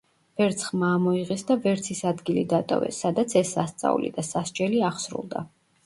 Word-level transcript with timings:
ვერც 0.39 0.61
ხმა 0.69 0.87
ამოიღეს 0.93 1.43
და 1.51 1.57
ვერც 1.67 1.91
ის 1.97 2.01
ადგილი 2.13 2.45
დატოვეს, 2.55 3.05
სადაც 3.07 3.39
ეს 3.43 3.55
სასწაული 3.59 4.15
და 4.19 4.29
სასჯელი 4.33 4.87
აღსრულდა. 4.93 5.51